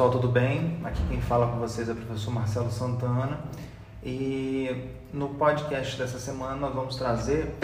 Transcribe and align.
Pessoal, 0.00 0.12
tudo 0.12 0.28
bem? 0.28 0.80
Aqui 0.82 1.02
quem 1.08 1.20
fala 1.20 1.46
com 1.46 1.58
vocês 1.58 1.86
é 1.86 1.92
o 1.92 1.94
professor 1.94 2.30
Marcelo 2.30 2.70
Santana 2.70 3.38
e 4.02 4.88
no 5.12 5.28
podcast 5.34 5.98
dessa 5.98 6.18
semana 6.18 6.56
nós 6.56 6.74
vamos 6.74 6.96
trazer 6.96 7.54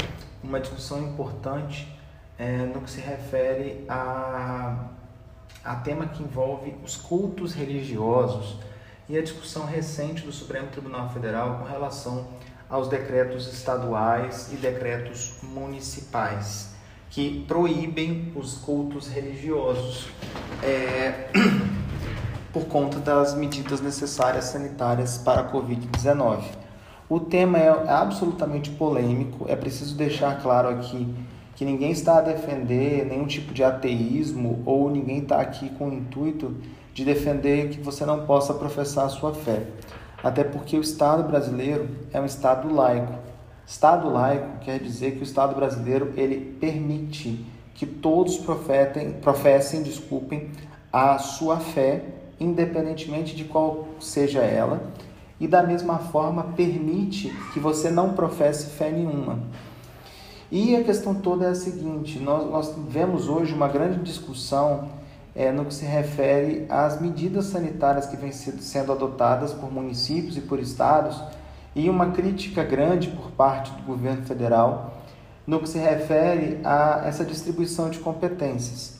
uma 0.45 0.61
discussão 0.61 1.03
importante 1.03 1.89
é, 2.39 2.59
no 2.59 2.83
que 2.83 2.91
se 2.91 3.01
refere 3.01 3.87
a, 3.89 4.91
a 5.65 5.77
tema 5.77 6.09
que 6.09 6.23
envolve 6.23 6.75
os 6.85 6.95
cultos 6.95 7.55
religiosos 7.55 8.59
e 9.09 9.17
a 9.17 9.23
discussão 9.23 9.65
recente 9.65 10.21
do 10.21 10.31
Supremo 10.31 10.67
Tribunal 10.67 11.09
Federal 11.09 11.61
com 11.61 11.65
relação 11.65 12.29
aos 12.69 12.87
decretos 12.87 13.51
estaduais 13.51 14.53
e 14.53 14.57
decretos 14.57 15.39
municipais 15.43 16.75
que 17.09 17.47
proíbem 17.49 18.31
os 18.37 18.59
cultos 18.59 19.09
religiosos 19.09 20.09
é, 20.63 21.31
por 22.57 22.65
conta 22.69 22.99
das 22.99 23.35
medidas 23.35 23.83
necessárias 23.83 24.47
sanitárias 24.47 25.19
para 25.19 25.43
a 25.43 25.53
Covid-19. 25.53 26.43
O 27.07 27.21
tema 27.21 27.59
é 27.59 27.69
absolutamente 27.87 28.71
polêmico, 28.71 29.45
é 29.47 29.55
preciso 29.55 29.95
deixar 29.95 30.41
claro 30.41 30.71
aqui 30.71 31.07
que 31.55 31.67
ninguém 31.67 31.91
está 31.91 32.17
a 32.17 32.23
defender 32.23 33.05
nenhum 33.05 33.27
tipo 33.27 33.53
de 33.53 33.63
ateísmo 33.63 34.63
ou 34.65 34.91
ninguém 34.91 35.19
está 35.19 35.39
aqui 35.39 35.69
com 35.69 35.91
o 35.91 35.93
intuito 35.93 36.57
de 36.95 37.05
defender 37.05 37.69
que 37.69 37.79
você 37.79 38.07
não 38.07 38.25
possa 38.25 38.55
professar 38.55 39.05
a 39.05 39.11
sua 39.11 39.35
fé. 39.35 39.67
Até 40.25 40.43
porque 40.43 40.79
o 40.79 40.81
Estado 40.81 41.25
brasileiro 41.25 41.87
é 42.11 42.19
um 42.19 42.25
Estado 42.25 42.75
laico. 42.75 43.13
Estado 43.67 44.09
laico 44.09 44.61
quer 44.63 44.81
dizer 44.81 45.13
que 45.17 45.21
o 45.21 45.25
Estado 45.25 45.55
brasileiro 45.55 46.15
ele 46.17 46.57
permite 46.59 47.45
que 47.75 47.85
todos 47.85 48.39
profetem, 48.39 49.13
professem, 49.13 49.83
desculpem, 49.83 50.51
a 50.91 51.19
sua 51.19 51.59
fé, 51.59 52.16
independentemente 52.39 53.35
de 53.35 53.45
qual 53.45 53.89
seja 54.01 54.41
ela, 54.41 54.93
e 55.39 55.47
da 55.47 55.63
mesma 55.63 55.99
forma 55.99 56.45
permite 56.57 57.31
que 57.53 57.61
você 57.61 57.91
não 57.91 58.15
professe 58.15 58.71
fé 58.71 58.91
nenhuma. 58.91 59.41
E 60.51 60.77
a 60.77 60.85
questão 60.85 61.15
toda 61.15 61.47
é 61.47 61.49
a 61.49 61.55
seguinte: 61.55 62.19
nós, 62.19 62.49
nós 62.51 62.75
vemos 62.89 63.29
hoje 63.29 63.53
uma 63.53 63.69
grande 63.69 63.99
discussão 64.01 64.89
é, 65.35 65.53
no 65.53 65.65
que 65.65 65.75
se 65.75 65.85
refere 65.85 66.65
às 66.69 67.01
medidas 67.01 67.47
sanitárias 67.47 68.07
que 68.07 68.17
vêm 68.17 68.33
sendo 68.33 68.93
adotadas 68.93 69.53
por 69.53 69.71
municípios 69.73 70.37
e 70.37 70.41
por 70.41 70.59
estados, 70.59 71.21
e 71.75 71.91
uma 71.91 72.13
crítica 72.13 72.65
grande 72.65 73.09
por 73.09 73.31
parte 73.33 73.71
do 73.73 73.83
governo 73.83 74.25
federal 74.25 74.95
no 75.47 75.61
que 75.61 75.69
se 75.69 75.79
refere 75.79 76.59
a 76.65 77.03
essa 77.07 77.25
distribuição 77.25 77.89
de 77.89 78.01
competências. 78.01 78.96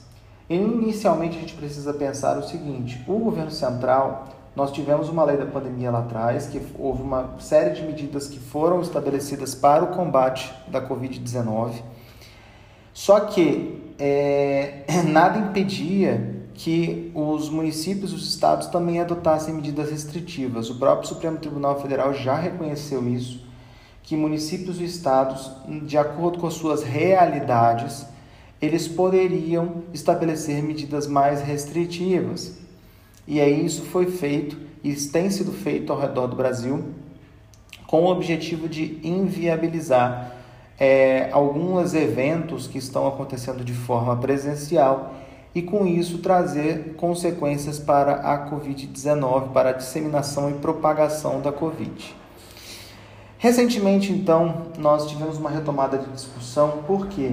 Inicialmente, 0.49 1.37
a 1.37 1.41
gente 1.41 1.55
precisa 1.55 1.93
pensar 1.93 2.39
o 2.39 2.43
seguinte: 2.43 3.03
o 3.07 3.19
governo 3.19 3.51
central 3.51 4.29
nós 4.57 4.73
tivemos 4.73 5.11
uma 5.11 5.23
lei 5.23 5.37
da 5.37 5.45
pandemia 5.45 5.91
lá 5.91 5.99
atrás, 5.99 6.47
que 6.47 6.63
houve 6.79 7.03
uma 7.03 7.35
série 7.39 7.75
de 7.75 7.83
medidas 7.83 8.27
que 8.27 8.39
foram 8.39 8.81
estabelecidas 8.81 9.55
para 9.55 9.85
o 9.85 9.89
combate 9.89 10.51
da 10.69 10.81
Covid-19. 10.81 11.83
Só 12.95 13.21
que 13.21 13.93
é, 13.99 14.85
nada 15.07 15.39
impedia 15.39 16.35
que 16.55 17.13
os 17.15 17.51
municípios 17.51 18.15
os 18.15 18.27
estados 18.27 18.69
também 18.69 18.99
adotassem 18.99 19.53
medidas 19.53 19.91
restritivas. 19.91 20.71
O 20.71 20.79
próprio 20.79 21.07
Supremo 21.07 21.37
Tribunal 21.37 21.83
Federal 21.83 22.15
já 22.15 22.35
reconheceu 22.35 23.07
isso, 23.07 23.45
que 24.03 24.17
municípios 24.17 24.81
e 24.81 24.85
estados, 24.85 25.51
de 25.83 25.99
acordo 25.99 26.39
com 26.39 26.47
as 26.47 26.55
suas 26.55 26.83
realidades, 26.83 28.07
eles 28.61 28.89
poderiam 28.89 29.83
estabelecer 29.93 30.63
medidas 30.63 31.07
mais 31.07 31.43
restritivas. 31.43 32.59
E 33.27 33.41
aí 33.41 33.65
isso 33.65 33.83
foi 33.83 34.07
feito 34.07 34.57
e 34.83 34.95
tem 34.95 35.31
sido 35.31 35.53
feito 35.53 35.93
ao 35.93 35.99
redor 35.99 36.27
do 36.27 36.37
Brasil 36.37 36.85
com 37.87 38.03
o 38.05 38.11
objetivo 38.11 38.69
de 38.69 39.01
inviabilizar 39.03 40.33
é, 40.79 41.31
alguns 41.33 41.95
eventos 41.95 42.67
que 42.67 42.79
estão 42.79 43.07
acontecendo 43.07 43.65
de 43.65 43.73
forma 43.73 44.17
presencial 44.17 45.15
e 45.55 45.63
com 45.63 45.87
isso 45.87 46.19
trazer 46.19 46.95
consequências 46.97 47.79
para 47.79 48.17
a 48.17 48.51
Covid-19, 48.51 49.53
para 49.53 49.71
a 49.71 49.73
disseminação 49.73 50.51
e 50.51 50.55
propagação 50.55 51.41
da 51.41 51.51
Covid. 51.51 52.15
Recentemente, 53.39 54.13
então, 54.13 54.67
nós 54.79 55.07
tivemos 55.07 55.39
uma 55.39 55.49
retomada 55.49 55.99
de 55.99 56.11
discussão, 56.11 56.83
por 56.87 57.07
quê? 57.07 57.33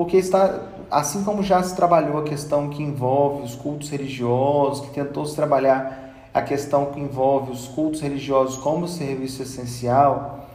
Porque 0.00 0.16
está, 0.16 0.62
assim 0.90 1.22
como 1.24 1.42
já 1.42 1.62
se 1.62 1.76
trabalhou 1.76 2.16
a 2.16 2.22
questão 2.22 2.70
que 2.70 2.82
envolve 2.82 3.42
os 3.42 3.54
cultos 3.54 3.90
religiosos, 3.90 4.80
que 4.86 4.94
tentou 4.94 5.26
se 5.26 5.36
trabalhar 5.36 6.30
a 6.32 6.40
questão 6.40 6.86
que 6.86 6.98
envolve 6.98 7.52
os 7.52 7.68
cultos 7.68 8.00
religiosos 8.00 8.56
como 8.56 8.88
serviço 8.88 9.42
essencial, 9.42 10.48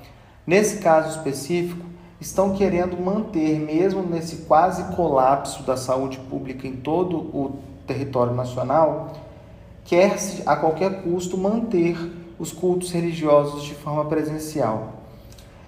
nesse 0.47 0.79
caso 0.79 1.15
específico, 1.15 1.85
estão 2.19 2.55
querendo 2.55 2.99
manter, 2.99 3.59
mesmo 3.59 4.01
nesse 4.01 4.37
quase 4.47 4.95
colapso 4.95 5.61
da 5.61 5.77
saúde 5.77 6.17
pública 6.21 6.67
em 6.67 6.77
todo 6.77 7.15
o 7.15 7.59
território 7.85 8.33
nacional, 8.33 9.13
quer-se 9.83 10.41
a 10.43 10.55
qualquer 10.55 11.03
custo 11.03 11.37
manter 11.37 11.95
os 12.39 12.51
cultos 12.51 12.89
religiosos 12.91 13.63
de 13.63 13.75
forma 13.75 14.05
presencial. 14.05 14.93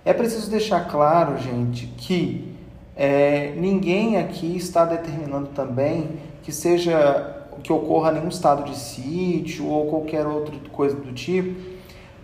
É 0.03 0.13
preciso 0.13 0.49
deixar 0.49 0.87
claro, 0.87 1.37
gente, 1.37 1.85
que 1.95 2.56
é, 2.97 3.53
ninguém 3.55 4.17
aqui 4.17 4.57
está 4.57 4.83
determinando 4.83 5.49
também 5.49 6.19
que 6.41 6.51
seja 6.51 7.35
que 7.61 7.71
ocorra 7.71 8.11
nenhum 8.11 8.27
estado 8.27 8.63
de 8.63 8.75
sítio 8.75 9.67
ou 9.67 9.87
qualquer 9.87 10.25
outra 10.25 10.55
coisa 10.71 10.95
do 10.95 11.11
tipo, 11.11 11.59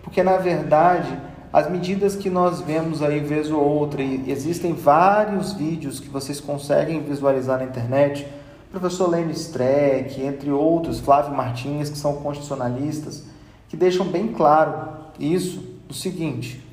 porque 0.02 0.22
na 0.22 0.36
verdade 0.36 1.16
as 1.52 1.70
medidas 1.70 2.16
que 2.16 2.28
nós 2.28 2.60
vemos 2.60 3.00
aí 3.00 3.20
vez 3.20 3.48
ou 3.52 3.60
outra, 3.60 4.02
e 4.02 4.28
existem 4.28 4.72
vários 4.72 5.52
vídeos 5.52 6.00
que 6.00 6.08
vocês 6.08 6.40
conseguem 6.40 7.00
visualizar 7.00 7.58
na 7.58 7.64
internet, 7.64 8.26
professor 8.72 9.08
Lênin 9.08 9.30
Streck, 9.30 10.20
entre 10.20 10.50
outros, 10.50 10.98
Flávio 10.98 11.32
Martins, 11.32 11.88
que 11.88 11.96
são 11.96 12.16
constitucionalistas, 12.16 13.24
que 13.68 13.76
deixam 13.76 14.06
bem 14.06 14.28
claro 14.28 14.88
isso, 15.16 15.62
o 15.88 15.94
seguinte, 15.94 16.63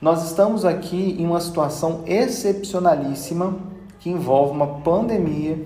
nós 0.00 0.24
estamos 0.24 0.64
aqui 0.64 1.16
em 1.18 1.26
uma 1.26 1.40
situação 1.40 2.02
excepcionalíssima 2.06 3.54
que 3.98 4.08
envolve 4.08 4.52
uma 4.52 4.80
pandemia 4.80 5.62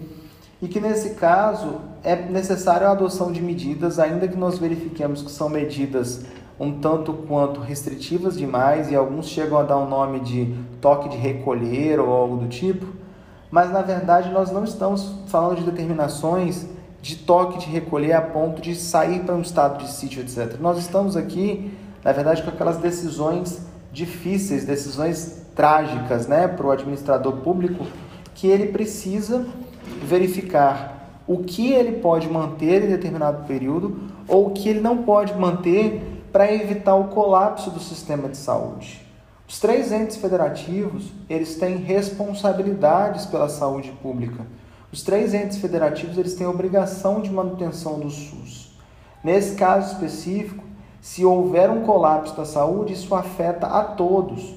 e 0.60 0.66
que 0.66 0.80
nesse 0.80 1.10
caso 1.10 1.76
é 2.02 2.16
necessária 2.16 2.88
a 2.88 2.90
adoção 2.90 3.30
de 3.30 3.40
medidas, 3.40 3.98
ainda 4.00 4.26
que 4.26 4.36
nós 4.36 4.58
verifiquemos 4.58 5.22
que 5.22 5.30
são 5.30 5.48
medidas 5.48 6.24
um 6.58 6.80
tanto 6.80 7.12
quanto 7.12 7.60
restritivas 7.60 8.36
demais 8.36 8.90
e 8.90 8.96
alguns 8.96 9.26
chegam 9.26 9.56
a 9.58 9.62
dar 9.62 9.78
um 9.78 9.88
nome 9.88 10.20
de 10.20 10.54
toque 10.80 11.08
de 11.08 11.16
recolher 11.16 12.00
ou 12.00 12.12
algo 12.12 12.36
do 12.38 12.48
tipo, 12.48 12.86
mas 13.50 13.72
na 13.72 13.82
verdade 13.82 14.30
nós 14.30 14.50
não 14.50 14.64
estamos 14.64 15.14
falando 15.26 15.58
de 15.58 15.64
determinações 15.64 16.66
de 17.00 17.16
toque 17.16 17.58
de 17.58 17.66
recolher 17.66 18.14
a 18.14 18.22
ponto 18.22 18.60
de 18.60 18.74
sair 18.74 19.20
para 19.20 19.34
um 19.34 19.42
estado 19.42 19.78
de 19.78 19.90
sítio, 19.92 20.22
etc. 20.22 20.58
Nós 20.58 20.78
estamos 20.78 21.16
aqui, 21.16 21.72
na 22.02 22.12
verdade, 22.12 22.42
com 22.42 22.48
aquelas 22.48 22.78
decisões 22.78 23.60
difíceis, 23.94 24.64
decisões 24.64 25.46
trágicas, 25.54 26.26
né, 26.26 26.48
para 26.48 26.66
o 26.66 26.70
administrador 26.70 27.36
público, 27.36 27.86
que 28.34 28.48
ele 28.48 28.66
precisa 28.66 29.46
verificar 30.02 31.22
o 31.26 31.38
que 31.38 31.72
ele 31.72 32.00
pode 32.00 32.28
manter 32.28 32.84
em 32.84 32.88
determinado 32.88 33.46
período 33.46 34.10
ou 34.28 34.48
o 34.48 34.50
que 34.50 34.68
ele 34.68 34.80
não 34.80 35.04
pode 35.04 35.32
manter 35.34 36.22
para 36.32 36.52
evitar 36.52 36.96
o 36.96 37.08
colapso 37.08 37.70
do 37.70 37.80
sistema 37.80 38.28
de 38.28 38.36
saúde. 38.36 39.00
Os 39.48 39.60
três 39.60 39.92
entes 39.92 40.16
federativos, 40.16 41.12
eles 41.30 41.54
têm 41.56 41.76
responsabilidades 41.76 43.24
pela 43.26 43.48
saúde 43.48 43.92
pública. 44.02 44.44
Os 44.90 45.02
três 45.02 45.32
entes 45.32 45.58
federativos, 45.58 46.18
eles 46.18 46.34
têm 46.34 46.46
obrigação 46.46 47.20
de 47.20 47.30
manutenção 47.30 48.00
do 48.00 48.10
SUS. 48.10 48.76
Nesse 49.22 49.54
caso 49.54 49.92
específico, 49.92 50.64
se 51.04 51.22
houver 51.22 51.68
um 51.68 51.82
colapso 51.82 52.34
da 52.34 52.46
saúde, 52.46 52.94
isso 52.94 53.14
afeta 53.14 53.66
a 53.66 53.84
todos. 53.84 54.54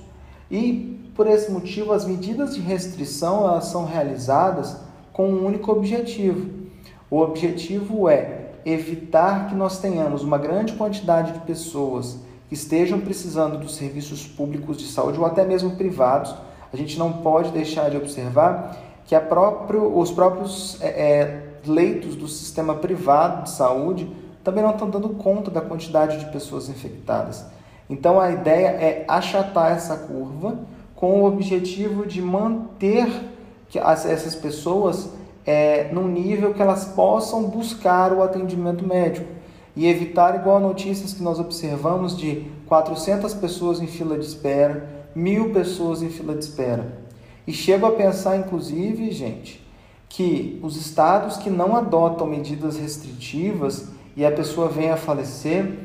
E 0.49 1.11
por 1.13 1.27
esse 1.27 1.51
motivo, 1.51 1.91
as 1.91 2.05
medidas 2.05 2.55
de 2.55 2.61
restrição 2.61 3.44
elas 3.44 3.65
são 3.65 3.83
realizadas 3.83 4.77
com 5.11 5.27
um 5.27 5.45
único 5.45 5.69
objetivo. 5.69 6.49
O 7.11 7.19
objetivo 7.19 8.07
é 8.07 8.51
evitar 8.65 9.49
que 9.49 9.55
nós 9.55 9.79
tenhamos 9.79 10.23
uma 10.23 10.38
grande 10.38 10.71
quantidade 10.71 11.33
de 11.33 11.39
pessoas 11.41 12.17
que 12.47 12.53
estejam 12.53 13.01
precisando 13.01 13.57
dos 13.57 13.75
serviços 13.75 14.25
públicos 14.25 14.77
de 14.77 14.88
saúde 14.88 15.19
ou 15.19 15.25
até 15.25 15.43
mesmo 15.43 15.75
privados. 15.75 16.33
A 16.71 16.77
gente 16.77 16.97
não 16.97 17.11
pode 17.11 17.51
deixar 17.51 17.89
de 17.89 17.97
observar 17.97 18.77
que 19.03 19.19
próprio, 19.19 19.97
os 19.97 20.11
próprios 20.11 20.81
é, 20.81 20.88
é, 20.88 21.43
leitos 21.65 22.15
do 22.15 22.29
sistema 22.29 22.73
privado 22.73 23.43
de 23.43 23.50
saúde 23.50 24.09
também 24.47 24.63
não 24.63 24.71
estão 24.71 24.89
dando 24.89 25.09
conta 25.09 25.51
da 25.51 25.59
quantidade 25.59 26.19
de 26.19 26.31
pessoas 26.31 26.69
infectadas. 26.69 27.44
Então 27.89 28.17
a 28.17 28.31
ideia 28.31 28.67
é 28.67 29.03
achatar 29.05 29.73
essa 29.73 29.97
curva 29.97 30.57
com 30.95 31.21
o 31.21 31.25
objetivo 31.25 32.05
de 32.05 32.21
manter 32.21 33.09
que 33.67 33.77
essas 33.77 34.35
pessoas 34.35 35.09
é, 35.45 35.89
num 35.91 36.07
nível 36.07 36.53
que 36.53 36.61
elas 36.61 36.85
possam 36.85 37.44
buscar 37.44 38.13
o 38.13 38.23
atendimento 38.23 38.88
médico 38.88 39.27
e 39.75 39.85
evitar 39.85 40.33
igual 40.35 40.61
notícias 40.61 41.11
que 41.13 41.21
nós 41.21 41.41
observamos 41.41 42.15
de 42.15 42.50
400 42.67 43.33
pessoas 43.33 43.81
em 43.81 43.88
fila 43.88 44.17
de 44.17 44.25
espera, 44.25 45.05
mil 45.13 45.51
pessoas 45.51 46.01
em 46.01 46.09
fila 46.09 46.33
de 46.33 46.45
espera. 46.45 47.00
E 47.45 47.51
chego 47.51 47.85
a 47.85 47.91
pensar, 47.91 48.38
inclusive, 48.38 49.11
gente, 49.11 49.61
que 50.07 50.57
os 50.63 50.77
estados 50.77 51.35
que 51.35 51.50
não 51.50 51.75
adotam 51.75 52.25
medidas 52.25 52.77
restritivas 52.77 53.96
e 54.17 54.25
a 54.25 54.31
pessoa 54.31 54.67
venha 54.67 54.95
a 54.95 54.97
falecer, 54.97 55.77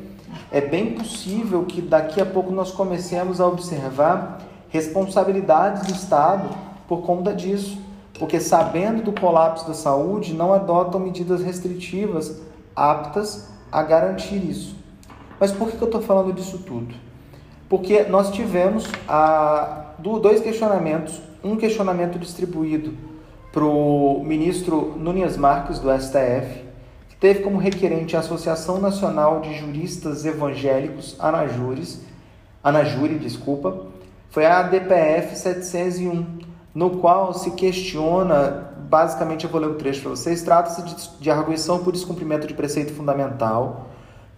é 0.50 0.58
bem 0.58 0.94
possível 0.94 1.66
que 1.66 1.82
daqui 1.82 2.18
a 2.18 2.24
pouco 2.24 2.50
nós 2.50 2.72
comecemos 2.72 3.42
a 3.42 3.46
observar 3.46 4.38
responsabilidades 4.70 5.86
do 5.86 5.92
Estado 5.92 6.48
por 6.88 7.02
conta 7.02 7.34
disso, 7.34 7.78
porque 8.18 8.40
sabendo 8.40 9.02
do 9.02 9.12
colapso 9.12 9.68
da 9.68 9.74
saúde, 9.74 10.32
não 10.32 10.54
adotam 10.54 10.98
medidas 10.98 11.42
restritivas 11.42 12.40
aptas 12.74 13.50
a 13.70 13.82
garantir 13.82 14.42
isso. 14.42 14.76
Mas 15.38 15.52
por 15.52 15.70
que 15.70 15.82
eu 15.82 15.86
estou 15.86 16.00
falando 16.00 16.32
disso 16.32 16.58
tudo? 16.60 16.94
Porque 17.68 18.04
nós 18.04 18.30
tivemos 18.30 18.90
a, 19.06 19.92
dois 19.98 20.40
questionamentos, 20.40 21.20
um 21.44 21.56
questionamento 21.56 22.18
distribuído 22.18 22.94
para 23.52 23.64
o 23.64 24.22
ministro 24.24 24.94
Nunes 24.96 25.36
Marques, 25.36 25.78
do 25.78 25.90
STF, 25.90 26.71
teve 27.22 27.38
como 27.38 27.56
requerente 27.56 28.16
a 28.16 28.18
Associação 28.18 28.80
Nacional 28.80 29.42
de 29.42 29.54
Juristas 29.54 30.26
Evangélicos, 30.26 31.14
Anajures, 31.20 32.00
Anajure, 32.64 33.16
desculpa, 33.16 33.86
foi 34.28 34.44
a 34.44 34.58
ADPF 34.58 35.36
701, 35.36 36.26
no 36.74 36.98
qual 36.98 37.32
se 37.32 37.52
questiona, 37.52 38.72
basicamente 38.88 39.44
eu 39.44 39.50
vou 39.50 39.60
ler 39.60 39.68
o 39.68 39.74
trecho 39.74 40.00
para 40.00 40.10
vocês, 40.10 40.42
trata-se 40.42 40.82
de, 40.82 41.20
de 41.20 41.30
arguição 41.30 41.84
por 41.84 41.92
descumprimento 41.92 42.48
de 42.48 42.54
preceito 42.54 42.92
fundamental, 42.92 43.86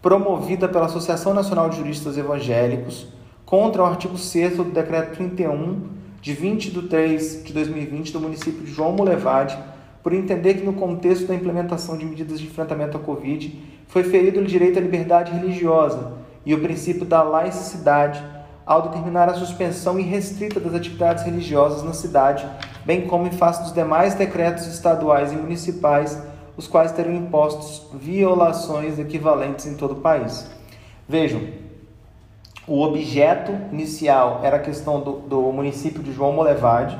promovida 0.02 0.68
pela 0.68 0.84
Associação 0.84 1.32
Nacional 1.32 1.70
de 1.70 1.78
Juristas 1.78 2.18
Evangélicos, 2.18 3.08
contra 3.46 3.82
o 3.82 3.86
artigo 3.86 4.18
6 4.18 4.58
do 4.58 4.64
Decreto 4.64 5.16
31 5.16 5.88
de 6.20 6.34
20 6.34 6.70
de 6.70 6.82
3 6.82 7.44
de 7.44 7.52
2020 7.54 8.12
do 8.12 8.20
município 8.20 8.60
de 8.60 8.70
João 8.70 8.92
Molevade, 8.92 9.58
por 10.04 10.12
entender 10.12 10.54
que 10.54 10.66
no 10.66 10.74
contexto 10.74 11.26
da 11.26 11.34
implementação 11.34 11.96
de 11.96 12.04
medidas 12.04 12.38
de 12.38 12.46
enfrentamento 12.46 12.98
à 12.98 13.00
Covid 13.00 13.58
foi 13.88 14.04
ferido 14.04 14.40
o 14.40 14.44
direito 14.44 14.78
à 14.78 14.82
liberdade 14.82 15.32
religiosa 15.32 16.12
e 16.44 16.54
o 16.54 16.60
princípio 16.60 17.06
da 17.06 17.22
laicidade 17.22 18.22
ao 18.66 18.82
determinar 18.82 19.30
a 19.30 19.34
suspensão 19.34 19.98
irrestrita 19.98 20.60
das 20.60 20.74
atividades 20.74 21.24
religiosas 21.24 21.82
na 21.82 21.94
cidade, 21.94 22.46
bem 22.84 23.06
como 23.06 23.26
em 23.26 23.30
face 23.30 23.62
dos 23.62 23.72
demais 23.72 24.14
decretos 24.14 24.66
estaduais 24.66 25.32
e 25.32 25.36
municipais, 25.36 26.22
os 26.54 26.68
quais 26.68 26.92
terão 26.92 27.14
impostos 27.14 27.88
violações 27.94 28.98
equivalentes 28.98 29.64
em 29.64 29.74
todo 29.74 29.92
o 29.92 30.00
país. 30.02 30.50
Vejam, 31.08 31.40
o 32.66 32.82
objeto 32.82 33.52
inicial 33.72 34.40
era 34.42 34.56
a 34.56 34.60
questão 34.60 35.00
do, 35.00 35.12
do 35.20 35.40
município 35.50 36.02
de 36.02 36.12
João 36.12 36.32
Molevade, 36.32 36.98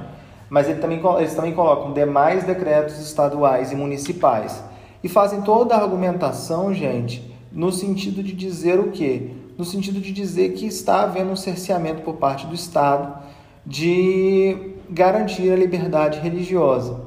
mas 0.55 0.69
ele 0.69 0.79
também, 0.79 1.03
eles 1.19 1.35
também 1.35 1.53
colocam 1.53 1.93
demais 1.93 2.45
decretos 2.45 3.01
estaduais 3.01 3.73
e 3.73 3.75
municipais. 3.75 4.63
E 5.03 5.09
fazem 5.09 5.43
toda 5.43 5.75
a 5.75 5.83
argumentação, 5.83 6.73
gente, 6.73 7.29
no 7.51 7.73
sentido 7.73 8.23
de 8.23 8.33
dizer 8.33 8.79
o 8.79 8.93
quê? 8.93 9.33
No 9.59 9.65
sentido 9.65 10.01
de 10.01 10.13
dizer 10.13 10.53
que 10.53 10.65
está 10.65 11.03
havendo 11.03 11.33
um 11.33 11.35
cerceamento 11.35 12.03
por 12.03 12.19
parte 12.19 12.47
do 12.47 12.55
Estado 12.55 13.21
de 13.67 14.77
garantir 14.89 15.51
a 15.51 15.57
liberdade 15.57 16.21
religiosa. 16.21 17.01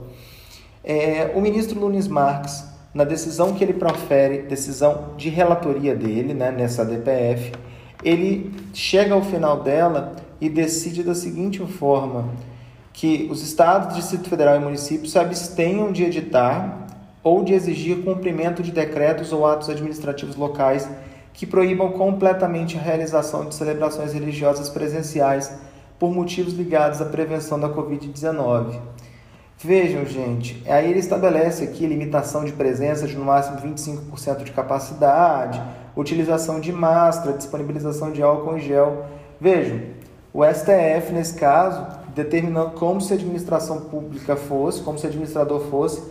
É, 0.83 1.31
o 1.33 1.39
ministro 1.39 1.79
Nunes 1.79 2.09
Marques, 2.09 2.65
na 2.94 3.05
decisão 3.05 3.53
que 3.53 3.63
ele 3.63 3.75
profere, 3.75 4.39
decisão 4.39 5.11
de 5.15 5.29
relatoria 5.29 5.95
dele, 5.95 6.33
né, 6.33 6.51
nessa 6.51 6.83
DPF, 6.83 7.53
ele 8.03 8.51
chega 8.73 9.13
ao 9.13 9.21
final 9.21 9.63
dela 9.63 10.17
e 10.41 10.49
decide 10.49 11.01
da 11.01 11.15
seguinte 11.15 11.65
forma: 11.65 12.25
que 12.97 13.27
os 13.29 13.44
estados, 13.44 13.95
Distrito 13.95 14.27
Federal 14.27 14.55
e 14.55 14.59
municípios 14.59 15.11
se 15.11 15.19
abstenham 15.19 15.91
de 15.91 16.03
editar 16.03 16.88
ou 17.23 17.44
de 17.44 17.53
exigir 17.53 18.03
cumprimento 18.03 18.63
de 18.63 18.71
decretos 18.71 19.31
ou 19.31 19.45
atos 19.45 19.69
administrativos 19.69 20.35
locais 20.35 20.89
que 21.31 21.45
proíbam 21.45 21.91
completamente 21.91 22.75
a 22.75 22.81
realização 22.81 23.45
de 23.45 23.53
celebrações 23.53 24.13
religiosas 24.13 24.67
presenciais 24.67 25.55
por 25.99 26.11
motivos 26.11 26.53
ligados 26.53 26.99
à 26.99 27.05
prevenção 27.05 27.59
da 27.59 27.69
Covid-19. 27.69 28.79
Vejam, 29.59 30.03
gente, 30.03 30.63
aí 30.67 30.89
ele 30.89 30.97
estabelece 30.97 31.65
aqui 31.65 31.85
limitação 31.85 32.45
de 32.45 32.53
presença 32.53 33.05
de 33.05 33.15
no 33.15 33.25
máximo 33.25 33.57
25% 33.57 34.44
de 34.44 34.51
capacidade, 34.51 35.61
utilização 35.95 36.59
de 36.59 36.73
máscara, 36.73 37.38
disponibilização 37.38 38.11
de 38.11 38.23
álcool 38.23 38.57
em 38.57 38.59
gel. 38.59 39.05
Vejam, 39.39 39.81
o 40.33 40.44
STF, 40.44 41.13
nesse 41.13 41.35
caso, 41.35 41.96
determinando 42.17 42.71
como 42.71 42.99
se 42.99 43.13
a 43.13 43.15
administração 43.15 43.81
pública 43.81 44.35
fosse, 44.35 44.81
como 44.81 44.97
se 44.97 45.05
o 45.05 45.09
administrador 45.09 45.61
fosse, 45.69 46.01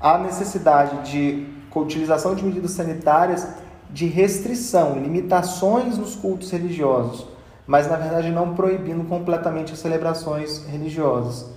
a 0.00 0.16
necessidade 0.16 1.10
de 1.10 1.46
utilização 1.74 2.34
de 2.34 2.42
medidas 2.42 2.70
sanitárias 2.70 3.46
de 3.90 4.06
restrição, 4.06 4.98
limitações 4.98 5.98
nos 5.98 6.16
cultos 6.16 6.50
religiosos, 6.50 7.26
mas 7.66 7.88
na 7.88 7.96
verdade 7.96 8.30
não 8.30 8.54
proibindo 8.54 9.04
completamente 9.04 9.74
as 9.74 9.78
celebrações 9.78 10.64
religiosas. 10.66 11.50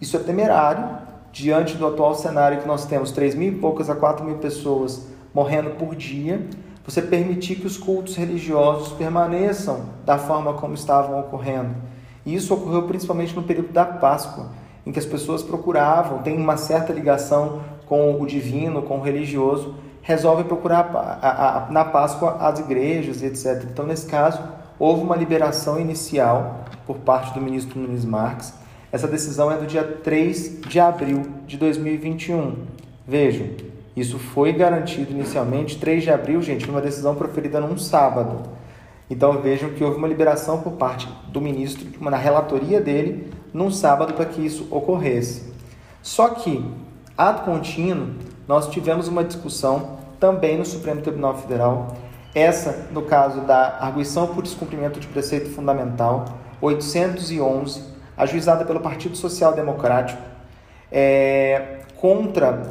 Isso 0.00 0.16
é 0.16 0.20
temerário 0.20 0.98
diante 1.30 1.76
do 1.76 1.86
atual 1.86 2.14
cenário 2.14 2.60
que 2.60 2.66
nós 2.66 2.86
temos 2.86 3.10
3 3.12 3.34
mil 3.34 3.52
e 3.52 3.56
poucas 3.56 3.90
a 3.90 3.94
4 3.94 4.24
mil 4.24 4.38
pessoas 4.38 5.06
morrendo 5.34 5.70
por 5.70 5.94
dia 5.94 6.46
você 6.84 7.00
permitir 7.00 7.56
que 7.56 7.66
os 7.66 7.76
cultos 7.76 8.16
religiosos 8.16 8.92
permaneçam 8.94 9.82
da 10.04 10.18
forma 10.18 10.54
como 10.54 10.74
estavam 10.74 11.20
ocorrendo. 11.20 11.91
E 12.24 12.34
isso 12.34 12.54
ocorreu 12.54 12.82
principalmente 12.84 13.34
no 13.34 13.42
período 13.42 13.72
da 13.72 13.84
Páscoa, 13.84 14.50
em 14.86 14.92
que 14.92 14.98
as 14.98 15.06
pessoas 15.06 15.42
procuravam, 15.42 16.22
tem 16.22 16.36
uma 16.36 16.56
certa 16.56 16.92
ligação 16.92 17.60
com 17.86 18.20
o 18.20 18.26
divino, 18.26 18.82
com 18.82 18.98
o 18.98 19.02
religioso, 19.02 19.74
resolvem 20.02 20.44
procurar 20.44 20.90
a, 20.94 21.28
a, 21.28 21.66
a, 21.66 21.70
na 21.70 21.84
Páscoa 21.84 22.36
as 22.40 22.58
igrejas, 22.58 23.22
etc. 23.22 23.66
Então, 23.70 23.86
nesse 23.86 24.06
caso, 24.06 24.40
houve 24.78 25.02
uma 25.02 25.16
liberação 25.16 25.78
inicial 25.80 26.64
por 26.86 26.96
parte 26.96 27.32
do 27.34 27.40
ministro 27.40 27.78
Nunes 27.78 28.04
Marques. 28.04 28.52
Essa 28.90 29.06
decisão 29.06 29.50
é 29.50 29.56
do 29.56 29.66
dia 29.66 29.84
3 29.84 30.60
de 30.62 30.80
abril 30.80 31.22
de 31.46 31.56
2021. 31.56 32.56
Vejam, 33.06 33.46
isso 33.96 34.18
foi 34.18 34.52
garantido 34.52 35.12
inicialmente 35.12 35.78
3 35.78 36.02
de 36.02 36.10
abril, 36.10 36.42
gente, 36.42 36.66
numa 36.66 36.80
decisão 36.80 37.14
proferida 37.14 37.60
num 37.60 37.78
sábado. 37.78 38.48
Então 39.12 39.42
vejam 39.42 39.68
que 39.68 39.84
houve 39.84 39.98
uma 39.98 40.08
liberação 40.08 40.62
por 40.62 40.72
parte 40.72 41.06
do 41.28 41.38
ministro, 41.38 41.86
na 42.00 42.16
relatoria 42.16 42.80
dele, 42.80 43.30
num 43.52 43.70
sábado 43.70 44.14
para 44.14 44.24
que 44.24 44.40
isso 44.40 44.66
ocorresse. 44.70 45.52
Só 46.00 46.30
que, 46.30 46.64
ato 47.16 47.42
contínuo, 47.42 48.14
nós 48.48 48.70
tivemos 48.70 49.08
uma 49.08 49.22
discussão 49.22 49.98
também 50.18 50.56
no 50.56 50.64
Supremo 50.64 51.02
Tribunal 51.02 51.36
Federal, 51.36 51.94
essa 52.34 52.88
no 52.90 53.02
caso 53.02 53.42
da 53.42 53.76
arguição 53.80 54.28
por 54.28 54.42
descumprimento 54.42 54.98
de 54.98 55.06
preceito 55.06 55.50
fundamental 55.50 56.24
811, 56.62 57.82
ajuizada 58.16 58.64
pelo 58.64 58.80
Partido 58.80 59.14
Social 59.14 59.52
Democrático, 59.52 60.22
é, 60.90 61.80
contra 61.96 62.62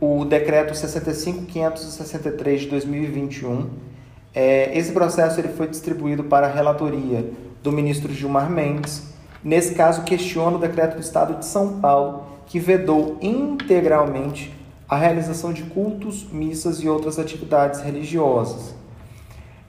o 0.00 0.24
decreto 0.24 0.74
65563 0.74 2.62
de 2.62 2.68
2021. 2.68 3.89
É, 4.34 4.76
esse 4.78 4.92
processo 4.92 5.40
ele 5.40 5.48
foi 5.48 5.66
distribuído 5.66 6.24
para 6.24 6.46
a 6.46 6.50
relatoria 6.50 7.30
do 7.62 7.72
ministro 7.72 8.12
Gilmar 8.12 8.50
Mendes. 8.50 9.02
Nesse 9.42 9.74
caso, 9.74 10.02
questiona 10.02 10.56
o 10.56 10.60
decreto 10.60 10.94
do 10.94 11.00
Estado 11.00 11.38
de 11.38 11.46
São 11.46 11.80
Paulo, 11.80 12.24
que 12.46 12.58
vedou 12.58 13.16
integralmente 13.20 14.52
a 14.88 14.96
realização 14.96 15.52
de 15.52 15.62
cultos, 15.62 16.26
missas 16.32 16.82
e 16.82 16.88
outras 16.88 17.18
atividades 17.18 17.80
religiosas. 17.80 18.74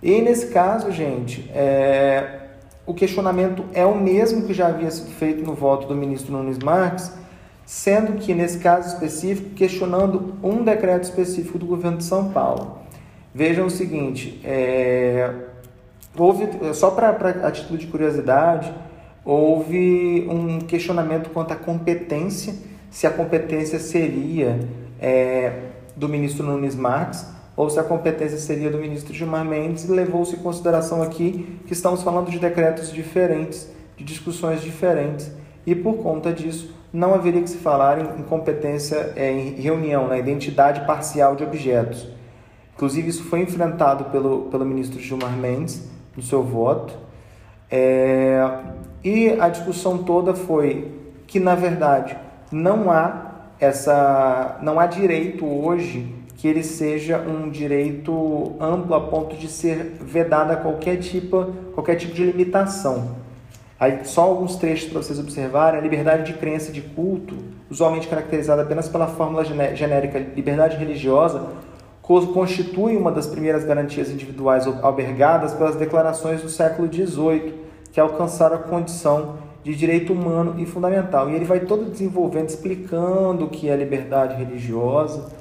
E 0.02 0.20
nesse 0.22 0.48
caso, 0.48 0.92
gente, 0.92 1.50
é, 1.54 2.40
o 2.86 2.94
questionamento 2.94 3.64
é 3.74 3.86
o 3.86 3.96
mesmo 3.96 4.48
que 4.48 4.54
já 4.54 4.68
havia 4.68 4.90
sido 4.90 5.12
feito 5.12 5.46
no 5.46 5.54
voto 5.54 5.88
do 5.88 5.96
ministro 5.96 6.34
Nunes 6.34 6.58
Marques, 6.58 7.12
sendo 7.64 8.14
que, 8.14 8.34
nesse 8.34 8.58
caso 8.58 8.88
específico, 8.88 9.52
questionando 9.52 10.34
um 10.44 10.64
decreto 10.64 11.04
específico 11.04 11.60
do 11.60 11.66
governo 11.68 12.00
de 12.00 12.04
São 12.04 12.32
Paulo. 12.32 12.81
Vejam 13.34 13.68
o 13.68 13.70
seguinte, 13.70 14.42
é, 14.44 15.32
houve, 16.18 16.50
só 16.74 16.92
para 16.92 17.12
a 17.48 17.52
título 17.52 17.78
de 17.78 17.88
curiosidade, 17.88 18.74
houve 19.24 20.28
um 20.30 20.60
questionamento 20.60 21.30
quanto 21.30 21.54
à 21.54 21.56
competência, 21.56 22.54
se 22.90 23.08
a 23.08 23.10
competência 23.10 23.80
seria 23.80 24.60
é, 25.00 25.54
do 25.96 26.10
ministro 26.10 26.46
Nunes 26.46 26.76
Marques 26.76 27.26
ou 27.56 27.70
se 27.70 27.80
a 27.80 27.84
competência 27.84 28.38
seria 28.38 28.70
do 28.70 28.78
ministro 28.78 29.14
Gilmar 29.14 29.46
Mendes, 29.46 29.88
levou-se 29.88 30.36
em 30.36 30.40
consideração 30.40 31.02
aqui 31.02 31.58
que 31.66 31.72
estamos 31.72 32.04
falando 32.04 32.30
de 32.30 32.38
decretos 32.38 32.92
diferentes, 32.92 33.70
de 33.96 34.04
discussões 34.04 34.62
diferentes, 34.62 35.32
e 35.66 35.74
por 35.74 35.98
conta 35.98 36.34
disso 36.34 36.74
não 36.92 37.14
haveria 37.14 37.42
que 37.42 37.50
se 37.50 37.58
falar 37.58 38.20
em 38.20 38.24
competência 38.24 39.14
é, 39.16 39.32
em 39.32 39.52
reunião, 39.52 40.08
na 40.08 40.18
identidade 40.18 40.86
parcial 40.86 41.36
de 41.36 41.44
objetos. 41.44 42.08
Inclusive, 42.82 43.10
isso 43.10 43.24
foi 43.26 43.42
enfrentado 43.42 44.06
pelo, 44.06 44.48
pelo 44.50 44.66
ministro 44.66 45.00
Gilmar 45.00 45.38
Mendes 45.38 45.88
no 46.18 46.24
seu 46.24 46.42
voto. 46.42 46.98
É, 47.70 48.44
e 49.04 49.30
a 49.40 49.50
discussão 49.50 50.00
toda 50.00 50.34
foi 50.34 50.92
que, 51.28 51.40
na 51.40 51.54
verdade, 51.54 52.18
não 52.52 52.90
há 52.90 53.34
essa 53.60 54.58
não 54.64 54.80
há 54.80 54.88
direito 54.88 55.46
hoje 55.46 56.12
que 56.38 56.48
ele 56.48 56.64
seja 56.64 57.20
um 57.20 57.52
direito 57.52 58.56
amplo 58.60 58.96
a 58.96 59.02
ponto 59.02 59.36
de 59.36 59.48
ser 59.48 59.98
vedada 60.02 60.56
qualquer 60.56 60.98
tipo, 60.98 61.54
qualquer 61.76 61.98
tipo 61.98 62.16
de 62.16 62.24
limitação. 62.24 63.16
Aí, 63.80 64.00
só 64.06 64.24
alguns 64.24 64.56
trechos 64.56 64.90
para 64.90 65.04
vocês 65.04 65.20
observarem. 65.20 65.80
A 65.80 65.84
liberdade 65.84 66.24
de 66.24 66.34
crença 66.34 66.72
e 66.72 66.74
de 66.74 66.82
culto, 66.82 67.36
usualmente 67.70 68.08
caracterizada 68.08 68.64
apenas 68.64 68.90
pela 68.90 69.06
fórmula 69.06 69.46
genérica 69.46 70.18
liberdade 70.18 70.78
religiosa, 70.78 71.48
constitui 72.02 72.98
uma 72.98 73.12
das 73.12 73.28
primeiras 73.28 73.64
garantias 73.64 74.10
individuais 74.10 74.66
albergadas 74.82 75.54
pelas 75.54 75.76
declarações 75.76 76.42
do 76.42 76.50
século 76.50 76.92
XVIII, 76.92 77.54
que 77.92 78.00
alcançaram 78.00 78.56
a 78.56 78.60
condição 78.60 79.36
de 79.64 79.76
direito 79.76 80.12
humano 80.12 80.56
e 80.58 80.66
fundamental. 80.66 81.30
E 81.30 81.36
ele 81.36 81.46
vai 81.46 81.62
todo 81.62 81.90
desenvolvendo, 81.90 82.50
explicando 82.50 83.46
o 83.46 83.50
que 83.50 83.70
é 83.70 83.76
liberdade 83.76 84.36
religiosa, 84.36 85.32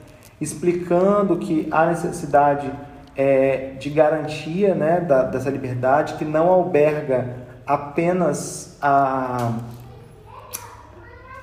explicando 0.40 1.38
que 1.38 1.66
há 1.70 1.86
necessidade 1.86 2.70
é, 3.16 3.72
de 3.78 3.90
garantia 3.90 4.74
né, 4.74 5.00
da, 5.00 5.22
dessa 5.22 5.50
liberdade, 5.50 6.14
que 6.14 6.24
não 6.24 6.48
alberga 6.48 7.36
apenas 7.66 8.76
a, 8.80 9.54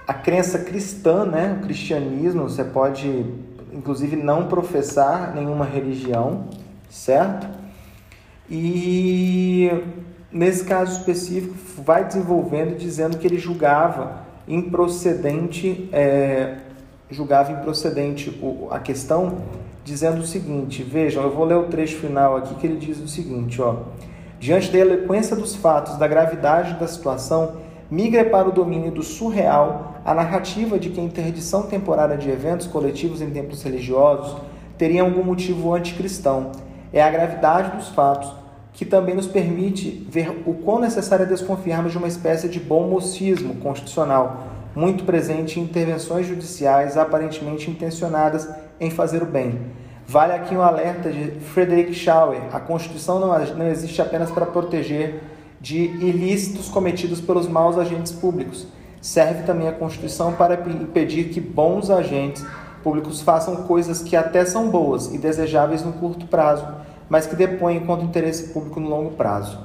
a 0.08 0.14
crença 0.14 0.60
cristã, 0.60 1.26
né, 1.26 1.58
o 1.60 1.66
cristianismo, 1.66 2.44
você 2.44 2.64
pode 2.64 3.47
inclusive 3.72 4.16
não 4.16 4.48
professar 4.48 5.34
nenhuma 5.36 5.66
religião, 5.66 6.46
certo? 6.90 7.48
E 8.50 9.70
nesse 10.32 10.64
caso 10.64 11.00
específico 11.00 11.56
vai 11.82 12.06
desenvolvendo 12.06 12.78
dizendo 12.78 13.18
que 13.18 13.28
ele 13.28 13.38
julgava 13.38 14.26
improcedente, 14.48 15.90
é, 15.92 16.58
julgava 17.10 17.52
improcedente 17.52 18.42
a 18.72 18.80
questão, 18.80 19.40
dizendo 19.84 20.22
o 20.22 20.26
seguinte, 20.26 20.84
vejam, 20.84 21.24
eu 21.24 21.32
vou 21.32 21.46
ler 21.46 21.56
o 21.56 21.66
trecho 21.66 21.98
final 21.98 22.38
aqui 22.38 22.56
que 22.56 22.68
ele 22.68 22.78
diz 22.78 23.00
o 23.00 23.08
seguinte, 23.08 23.62
ó, 23.62 23.84
diante 24.40 24.72
da 24.72 24.78
eloquência 24.78 25.36
dos 25.36 25.56
fatos, 25.56 25.98
da 25.98 26.08
gravidade 26.08 26.80
da 26.80 26.88
situação, 26.88 27.58
migra 27.90 28.26
para 28.26 28.50
o 28.50 28.52
domínio 28.52 28.92
do 28.92 29.04
surreal 29.04 30.02
a 30.04 30.14
narrativa 30.14 30.80
de 30.80 30.90
que 30.90 31.00
a 31.00 31.04
interdição 31.04 31.64
temporária 31.64 32.18
de 32.18 32.30
eventos 32.30 32.68
coletivos 32.68 33.22
em 33.22 33.30
templos 33.30 33.64
religiosos 33.64 34.36
teria 34.78 35.02
algum 35.02 35.24
motivo 35.24 35.74
anticristão. 35.74 36.52
É 36.94 37.02
a 37.02 37.10
gravidade 37.10 37.76
dos 37.76 37.90
fatos 37.90 38.32
que 38.74 38.86
também 38.86 39.16
nos 39.16 39.26
permite 39.26 40.08
ver 40.10 40.44
o 40.46 40.54
quão 40.54 40.80
necessário 40.80 41.24
é 41.24 41.28
desconfiarmos 41.28 41.92
de 41.92 41.98
uma 41.98 42.08
espécie 42.08 42.48
de 42.48 42.60
bom 42.60 42.88
mocismo 42.88 43.56
constitucional, 43.56 44.44
muito 44.76 45.04
presente 45.04 45.60
em 45.60 45.64
intervenções 45.64 46.28
judiciais 46.28 46.96
aparentemente 46.96 47.72
intencionadas 47.72 48.48
em 48.80 48.92
fazer 48.92 49.24
o 49.24 49.26
bem. 49.26 49.60
Vale 50.08 50.34
aqui 50.34 50.56
um 50.56 50.62
alerta 50.62 51.12
de 51.12 51.32
Frederick 51.40 51.94
Schauer: 51.94 52.44
a 52.54 52.60
Constituição 52.60 53.20
não, 53.20 53.38
não 53.56 53.68
existe 53.68 54.02
apenas 54.02 54.32
para 54.32 54.46
proteger 54.46 55.22
de 55.68 55.84
ilícitos 55.84 56.70
cometidos 56.70 57.20
pelos 57.20 57.46
maus 57.46 57.78
agentes 57.78 58.14
públicos. 58.14 58.66
Serve 59.02 59.44
também 59.44 59.68
a 59.68 59.74
Constituição 59.74 60.32
para 60.32 60.54
impedir 60.54 61.26
que 61.26 61.42
bons 61.42 61.90
agentes 61.90 62.46
públicos 62.82 63.20
façam 63.20 63.58
coisas 63.64 64.02
que 64.02 64.16
até 64.16 64.46
são 64.46 64.70
boas 64.70 65.14
e 65.14 65.18
desejáveis 65.18 65.84
no 65.84 65.92
curto 65.92 66.26
prazo, 66.28 66.66
mas 67.10 67.28
que 67.28 67.36
depõem 67.36 67.82
contra 67.82 68.06
o 68.06 68.08
interesse 68.08 68.54
público 68.54 68.80
no 68.80 68.88
longo 68.88 69.12
prazo. 69.12 69.60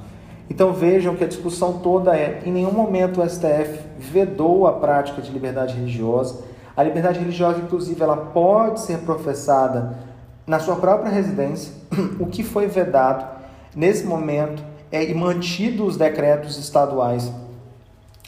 Então 0.51 0.73
vejam 0.73 1.15
que 1.15 1.23
a 1.23 1.29
discussão 1.29 1.75
toda 1.75 2.17
é: 2.17 2.43
em 2.45 2.51
nenhum 2.51 2.73
momento 2.73 3.23
o 3.23 3.29
STF 3.29 3.79
vedou 3.97 4.67
a 4.67 4.73
prática 4.73 5.23
de 5.23 5.31
liberdade 5.31 5.77
religiosa. 5.77 6.43
A 6.77 6.83
liberdade 6.83 7.21
religiosa, 7.21 7.61
inclusive, 7.61 8.03
ela 8.03 8.17
pode 8.17 8.81
ser 8.81 8.99
professada 8.99 9.99
na 10.45 10.59
sua 10.59 10.75
própria 10.75 11.13
residência, 11.13 11.73
o 12.19 12.27
que 12.27 12.43
foi 12.43 12.67
vedado 12.67 13.25
nesse 13.77 14.05
momento 14.05 14.72
é 14.93 15.03
e 15.03 15.15
mantido 15.15 15.87
os 15.87 15.97
decretos 15.97 16.59
estaduais 16.59 17.33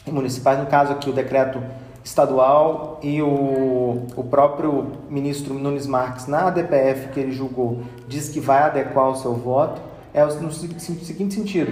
e 0.05 0.11
municipais, 0.11 0.59
no 0.59 0.65
caso 0.65 0.91
aqui 0.91 1.09
o 1.09 1.13
decreto 1.13 1.61
estadual 2.03 2.99
e 3.01 3.21
o, 3.21 4.05
o 4.15 4.23
próprio 4.23 4.91
ministro 5.09 5.53
Nunes 5.53 5.87
Marques, 5.87 6.27
na 6.27 6.47
ADPF 6.47 7.09
que 7.09 7.19
ele 7.19 7.31
julgou, 7.31 7.81
diz 8.07 8.29
que 8.29 8.39
vai 8.39 8.61
adequar 8.61 9.09
o 9.09 9.15
seu 9.15 9.33
voto, 9.33 9.81
é 10.13 10.23
no 10.23 10.51
seguinte 10.51 11.33
sentido: 11.33 11.71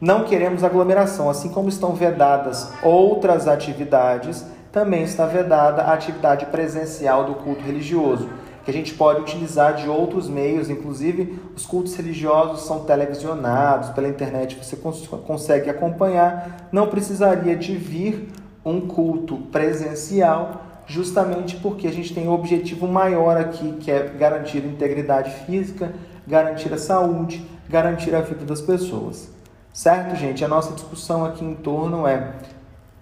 não 0.00 0.24
queremos 0.24 0.64
aglomeração, 0.64 1.28
assim 1.28 1.50
como 1.50 1.68
estão 1.68 1.94
vedadas 1.94 2.70
outras 2.82 3.46
atividades, 3.46 4.44
também 4.72 5.02
está 5.02 5.26
vedada 5.26 5.82
a 5.82 5.92
atividade 5.92 6.46
presencial 6.46 7.24
do 7.24 7.34
culto 7.34 7.62
religioso, 7.62 8.28
que 8.66 8.70
a 8.72 8.74
gente 8.74 8.94
pode 8.94 9.20
utilizar 9.20 9.76
de 9.76 9.88
outros 9.88 10.28
meios, 10.28 10.68
inclusive 10.68 11.38
os 11.54 11.64
cultos 11.64 11.94
religiosos 11.94 12.66
são 12.66 12.80
televisionados 12.80 13.90
pela 13.90 14.08
internet, 14.08 14.58
você 14.60 14.74
cons 14.74 15.06
consegue 15.06 15.70
acompanhar, 15.70 16.68
não 16.72 16.88
precisaria 16.88 17.54
de 17.54 17.76
vir 17.76 18.28
um 18.64 18.80
culto 18.80 19.36
presencial, 19.52 20.64
justamente 20.84 21.54
porque 21.58 21.86
a 21.86 21.92
gente 21.92 22.12
tem 22.12 22.26
um 22.26 22.32
objetivo 22.32 22.88
maior 22.88 23.36
aqui, 23.36 23.74
que 23.74 23.88
é 23.88 24.02
garantir 24.18 24.58
a 24.58 24.66
integridade 24.66 25.30
física, 25.46 25.92
garantir 26.26 26.74
a 26.74 26.78
saúde, 26.78 27.46
garantir 27.68 28.16
a 28.16 28.20
vida 28.20 28.44
das 28.44 28.60
pessoas. 28.60 29.30
Certo, 29.72 30.16
gente? 30.16 30.44
A 30.44 30.48
nossa 30.48 30.74
discussão 30.74 31.24
aqui 31.24 31.44
em 31.44 31.54
torno 31.54 32.04
é 32.04 32.32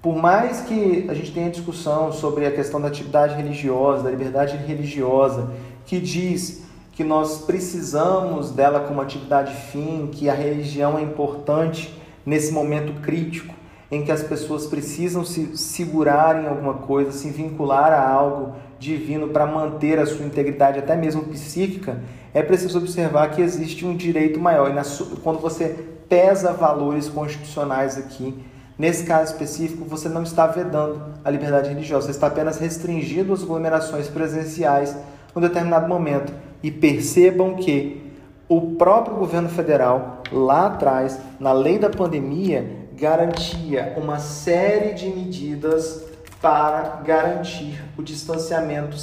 por 0.04 0.14
mais 0.14 0.60
que 0.60 1.06
a 1.08 1.14
gente 1.14 1.32
tenha 1.32 1.48
discussão 1.48 2.12
sobre 2.12 2.44
a 2.44 2.50
questão 2.50 2.78
da 2.78 2.88
atividade 2.88 3.36
religiosa, 3.36 4.02
da 4.02 4.10
liberdade 4.10 4.54
religiosa, 4.58 5.48
que 5.86 5.98
diz 5.98 6.62
que 6.92 7.02
nós 7.02 7.38
precisamos 7.46 8.50
dela 8.50 8.80
como 8.80 9.00
atividade 9.00 9.54
fim, 9.72 10.10
que 10.12 10.28
a 10.28 10.34
religião 10.34 10.98
é 10.98 11.00
importante 11.02 11.98
nesse 12.26 12.52
momento 12.52 13.00
crítico 13.00 13.54
em 13.90 14.04
que 14.04 14.12
as 14.12 14.22
pessoas 14.22 14.66
precisam 14.66 15.24
se 15.24 15.56
segurar 15.56 16.44
em 16.44 16.48
alguma 16.48 16.74
coisa, 16.74 17.10
se 17.10 17.30
vincular 17.30 17.90
a 17.90 18.06
algo 18.06 18.56
divino 18.78 19.28
para 19.28 19.46
manter 19.46 19.98
a 19.98 20.04
sua 20.04 20.26
integridade, 20.26 20.80
até 20.80 20.94
mesmo 20.94 21.22
psíquica, 21.22 21.98
é 22.34 22.42
preciso 22.42 22.76
observar 22.76 23.30
que 23.30 23.40
existe 23.40 23.86
um 23.86 23.96
direito 23.96 24.38
maior. 24.38 24.70
E 24.70 25.16
quando 25.22 25.40
você 25.40 25.74
pesa 26.10 26.52
valores 26.52 27.08
constitucionais 27.08 27.96
aqui, 27.96 28.34
Nesse 28.76 29.04
caso 29.04 29.32
específico, 29.32 29.84
você 29.84 30.08
não 30.08 30.24
está 30.24 30.46
vedando 30.46 31.00
a 31.24 31.30
liberdade 31.30 31.68
religiosa, 31.68 32.06
você 32.06 32.10
está 32.10 32.26
apenas 32.26 32.58
restringindo 32.58 33.32
as 33.32 33.42
aglomerações 33.42 34.08
presenciais 34.08 34.94
em 34.94 35.38
um 35.38 35.40
determinado 35.40 35.88
momento. 35.88 36.32
E 36.62 36.70
percebam 36.70 37.54
que 37.54 38.12
o 38.48 38.72
próprio 38.76 39.16
governo 39.16 39.48
federal, 39.48 40.22
lá 40.32 40.66
atrás, 40.66 41.18
na 41.38 41.52
lei 41.52 41.78
da 41.78 41.88
pandemia, 41.88 42.88
garantia 42.94 43.94
uma 43.96 44.18
série 44.18 44.94
de 44.94 45.08
medidas 45.08 46.02
para 46.40 47.00
garantir 47.04 47.82
o 47.96 48.02
distanciamento, 48.02 48.96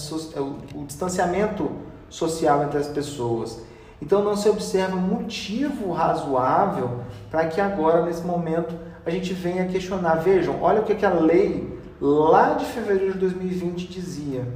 o 0.75 0.85
distanciamento 0.85 1.71
social 2.09 2.63
entre 2.63 2.77
as 2.77 2.87
pessoas. 2.87 3.61
Então 4.01 4.23
não 4.23 4.35
se 4.35 4.49
observa 4.49 4.95
motivo 4.95 5.91
razoável 5.91 7.01
para 7.29 7.45
que 7.47 7.61
agora, 7.61 8.05
nesse 8.05 8.23
momento, 8.23 8.75
a 9.05 9.09
gente 9.09 9.33
venha 9.33 9.65
questionar. 9.67 10.15
Vejam, 10.15 10.61
olha 10.61 10.81
o 10.81 10.83
que, 10.83 10.95
que 10.95 11.05
a 11.05 11.13
lei 11.13 11.79
lá 11.99 12.53
de 12.53 12.65
fevereiro 12.65 13.13
de 13.13 13.19
2020 13.19 13.87
dizia. 13.87 14.47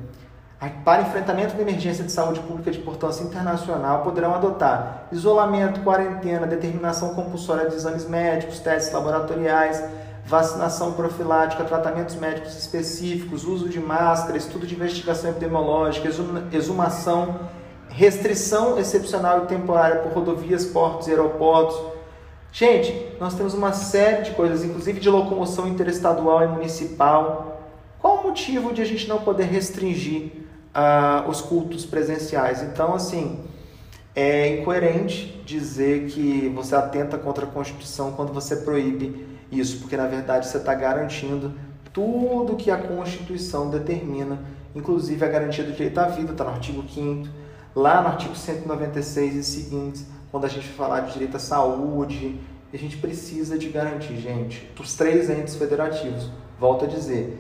Para 0.83 1.03
enfrentamento 1.03 1.55
da 1.55 1.61
emergência 1.61 2.03
de 2.03 2.11
saúde 2.11 2.39
pública 2.39 2.71
de 2.71 2.79
importância 2.79 3.23
internacional, 3.23 4.01
poderão 4.01 4.33
adotar 4.33 5.07
isolamento, 5.11 5.81
quarentena, 5.81 6.47
determinação 6.47 7.13
compulsória 7.13 7.69
de 7.69 7.75
exames 7.75 8.07
médicos, 8.07 8.59
testes 8.59 8.91
laboratoriais, 8.91 9.83
vacinação 10.25 10.93
profilática, 10.93 11.63
tratamentos 11.63 12.15
médicos 12.15 12.57
específicos, 12.57 13.45
uso 13.45 13.69
de 13.69 13.79
máscara, 13.79 14.37
estudo 14.37 14.65
de 14.65 14.73
investigação 14.73 15.29
epidemiológica, 15.29 16.09
exumação, 16.51 17.41
restrição 17.89 18.79
excepcional 18.79 19.43
e 19.43 19.47
temporária 19.47 20.01
por 20.01 20.13
rodovias, 20.13 20.65
portos 20.65 21.07
e 21.07 21.11
aeroportos, 21.11 21.79
Gente, 22.57 23.11
nós 23.19 23.33
temos 23.33 23.53
uma 23.53 23.73
série 23.73 24.23
de 24.23 24.31
coisas, 24.31 24.63
inclusive 24.63 24.97
de 24.97 25.09
locomoção 25.09 25.67
interestadual 25.67 26.41
e 26.41 26.47
municipal. 26.47 27.69
Qual 27.99 28.19
o 28.19 28.23
motivo 28.23 28.71
de 28.71 28.81
a 28.81 28.85
gente 28.85 29.09
não 29.09 29.19
poder 29.19 29.43
restringir 29.43 30.31
uh, 30.73 31.29
os 31.29 31.41
cultos 31.41 31.85
presenciais? 31.85 32.63
Então, 32.63 32.93
assim, 32.93 33.43
é 34.15 34.57
incoerente 34.57 35.43
dizer 35.45 36.05
que 36.05 36.47
você 36.55 36.73
atenta 36.77 37.17
contra 37.17 37.45
a 37.45 37.49
Constituição 37.49 38.13
quando 38.13 38.31
você 38.31 38.55
proíbe 38.55 39.27
isso, 39.51 39.79
porque 39.79 39.97
na 39.97 40.07
verdade 40.07 40.47
você 40.47 40.55
está 40.55 40.73
garantindo 40.73 41.53
tudo 41.91 42.55
que 42.55 42.71
a 42.71 42.77
Constituição 42.77 43.69
determina, 43.69 44.39
inclusive 44.73 45.25
a 45.25 45.27
garantia 45.27 45.65
do 45.65 45.73
direito 45.73 45.97
à 45.97 46.07
vida, 46.07 46.31
está 46.31 46.45
no 46.45 46.51
artigo 46.51 46.85
5 46.87 47.27
lá 47.75 48.01
no 48.01 48.07
artigo 48.07 48.33
196 48.33 49.35
e 49.35 49.43
seguintes, 49.43 50.05
quando 50.35 50.43
a 50.43 50.49
gente 50.49 50.67
falar 50.67 50.99
de 50.99 51.13
direito 51.13 51.37
à 51.37 51.39
saúde, 51.39 52.37
a 52.73 52.75
gente 52.75 52.97
precisa 52.97 53.57
de 53.57 53.69
garantir, 53.69 54.17
gente, 54.17 54.69
os 54.77 54.93
três 54.93 55.29
entes 55.29 55.55
federativos. 55.55 56.29
Volto 56.59 56.83
a 56.83 56.87
dizer, 56.89 57.39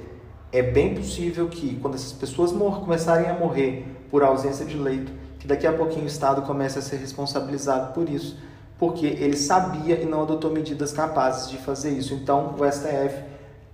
é 0.49 0.61
bem 0.61 0.95
possível 0.95 1.49
que 1.49 1.75
quando 1.81 1.95
essas 1.95 2.13
pessoas 2.13 2.53
começarem 2.53 3.29
a 3.29 3.33
morrer 3.33 3.85
por 4.09 4.23
ausência 4.23 4.65
de 4.65 4.77
leito, 4.77 5.11
que 5.37 5.45
daqui 5.45 5.67
a 5.67 5.73
pouquinho 5.73 6.05
o 6.05 6.07
Estado 6.07 6.43
comece 6.43 6.79
a 6.79 6.81
ser 6.81 6.95
responsabilizado 6.95 7.93
por 7.93 8.07
isso, 8.07 8.39
porque 8.79 9.07
ele 9.07 9.35
sabia 9.35 10.01
e 10.01 10.05
não 10.05 10.21
adotou 10.21 10.49
medidas 10.49 10.93
capazes 10.93 11.49
de 11.49 11.57
fazer 11.57 11.91
isso. 11.91 12.13
Então, 12.13 12.55
o 12.57 12.71
STF 12.71 13.25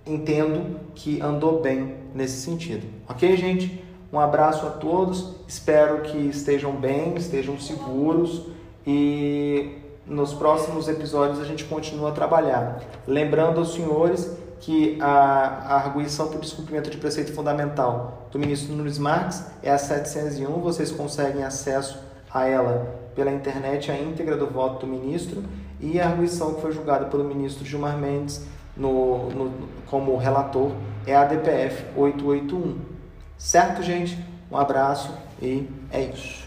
entendo 0.04 0.80
que 0.96 1.20
andou 1.20 1.62
bem 1.62 1.94
nesse 2.12 2.40
sentido. 2.40 2.84
Ok, 3.08 3.36
gente? 3.36 3.84
Um 4.12 4.18
abraço 4.18 4.66
a 4.66 4.70
todos, 4.70 5.36
espero 5.46 6.00
que 6.02 6.18
estejam 6.18 6.72
bem, 6.72 7.14
estejam 7.14 7.56
seguros 7.60 8.50
e 8.86 9.78
nos 10.06 10.34
próximos 10.34 10.88
episódios 10.88 11.40
a 11.40 11.44
gente 11.44 11.64
continua 11.64 12.10
a 12.10 12.12
trabalhar. 12.12 12.80
Lembrando 13.06 13.58
aos 13.58 13.74
senhores 13.74 14.36
que 14.60 14.96
a, 15.00 15.08
a 15.08 15.74
arguição 15.76 16.28
por 16.28 16.40
descumprimento 16.40 16.88
de 16.88 16.96
preceito 16.96 17.32
fundamental 17.32 18.28
do 18.30 18.38
ministro 18.38 18.74
Nunes 18.74 18.98
Marques 18.98 19.44
é 19.62 19.70
a 19.70 19.78
701, 19.78 20.60
vocês 20.60 20.90
conseguem 20.90 21.42
acesso 21.42 21.98
a 22.32 22.46
ela 22.46 23.02
pela 23.14 23.30
internet, 23.30 23.90
a 23.90 23.98
íntegra 23.98 24.36
do 24.36 24.46
voto 24.46 24.86
do 24.86 24.90
ministro, 24.90 25.42
e 25.80 26.00
a 26.00 26.08
arguição 26.08 26.54
que 26.54 26.60
foi 26.60 26.72
julgada 26.72 27.06
pelo 27.06 27.24
ministro 27.24 27.64
Gilmar 27.64 27.98
Mendes 27.98 28.46
no, 28.76 29.28
no, 29.30 29.52
como 29.86 30.16
relator 30.16 30.70
é 31.06 31.14
a 31.14 31.24
DPF 31.24 31.84
881. 31.96 32.78
Certo, 33.36 33.82
gente? 33.82 34.16
Um 34.50 34.56
abraço 34.56 35.12
e 35.40 35.68
é 35.90 36.02
isso. 36.02 36.41